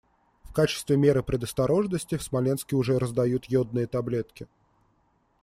В 0.45 0.51
качестве 0.51 0.97
меры 0.97 1.21
предосторожности 1.21 2.17
в 2.17 2.23
Смоленске 2.23 2.75
уже 2.75 2.97
раздают 2.97 3.45
йодные 3.45 3.85
таблетки. 3.85 4.47